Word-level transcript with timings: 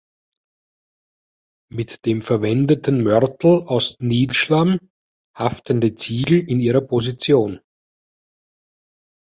Mit 1.71 2.05
dem 2.07 2.23
verwendeten 2.23 3.03
Mörtel 3.03 3.61
aus 3.67 3.97
Nilschlamm 3.99 4.79
haften 5.37 5.79
die 5.79 5.93
Ziegel 5.93 6.39
in 6.39 6.59
ihrer 6.59 6.81
Position. 6.81 7.59